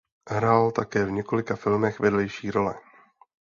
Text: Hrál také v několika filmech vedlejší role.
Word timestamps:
Hrál 0.29 0.71
také 0.71 1.05
v 1.05 1.11
několika 1.11 1.55
filmech 1.55 1.99
vedlejší 1.99 2.51
role. 2.51 2.75